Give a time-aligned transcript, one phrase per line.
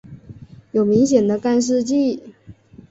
[0.71, 2.33] 有明显的干湿季。